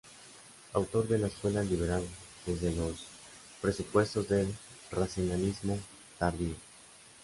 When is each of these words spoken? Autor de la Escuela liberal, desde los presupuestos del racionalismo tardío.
Autor 0.73 1.07
de 1.07 1.19
la 1.19 1.27
Escuela 1.27 1.61
liberal, 1.63 2.01
desde 2.47 2.73
los 2.75 3.05
presupuestos 3.61 4.27
del 4.27 4.51
racionalismo 4.91 5.77
tardío. 6.17 6.55